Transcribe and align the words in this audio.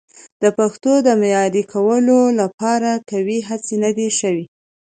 د 0.41 0.43
پښتو 0.57 0.93
د 1.05 1.07
معیاري 1.21 1.63
کولو 1.73 2.19
لپاره 2.39 2.91
قوي 3.09 3.39
هڅې 3.49 3.75
نه 3.83 3.91
دي 3.97 4.09
شوي. 4.19 4.45